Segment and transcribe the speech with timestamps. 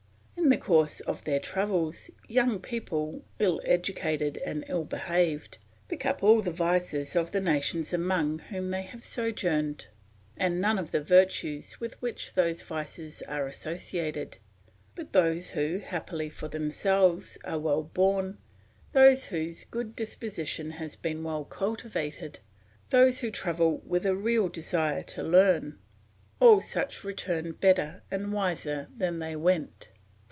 [0.35, 6.21] In the course of their travels, young people, ill educated and ill behaved, pick up
[6.21, 9.87] all the vices of the nations among whom they have sojourned,
[10.35, 14.39] and none of the virtues with which those vices are associated;
[14.93, 18.37] but those who, happily for themselves, are well born,
[18.91, 22.39] those whose good disposition has been well cultivated,
[22.89, 25.79] those who travel with a real desire to learn,
[26.41, 29.87] all such return better and wiser than they went.